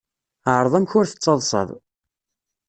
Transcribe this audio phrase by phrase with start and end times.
[0.55, 1.69] Ԑreḍ amek ur tettaḍsaḍ.